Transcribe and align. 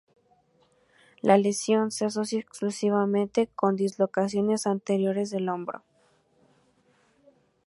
La 1.21 1.37
lesión 1.37 1.91
se 1.91 2.05
asocia 2.05 2.39
exclusivamente 2.39 3.51
con 3.55 3.75
dislocaciones 3.75 4.65
anteriores 4.65 5.29
del 5.29 5.47
hombro. 5.47 5.83